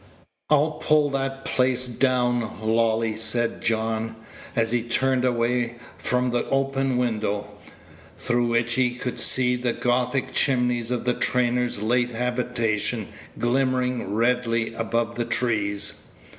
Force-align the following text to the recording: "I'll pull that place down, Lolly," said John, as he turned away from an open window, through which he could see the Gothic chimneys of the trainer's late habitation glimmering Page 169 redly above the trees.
"I'll 0.49 0.79
pull 0.81 1.11
that 1.11 1.45
place 1.45 1.85
down, 1.85 2.59
Lolly," 2.59 3.15
said 3.15 3.61
John, 3.61 4.15
as 4.55 4.71
he 4.71 4.81
turned 4.81 5.23
away 5.25 5.75
from 5.95 6.33
an 6.35 6.43
open 6.49 6.97
window, 6.97 7.45
through 8.17 8.47
which 8.47 8.73
he 8.73 8.95
could 8.95 9.19
see 9.19 9.55
the 9.55 9.73
Gothic 9.73 10.33
chimneys 10.33 10.89
of 10.89 11.05
the 11.05 11.13
trainer's 11.13 11.83
late 11.83 12.13
habitation 12.13 13.09
glimmering 13.37 13.99
Page 13.99 14.07
169 14.07 14.17
redly 14.17 14.73
above 14.73 15.13
the 15.17 15.25
trees. 15.25 16.01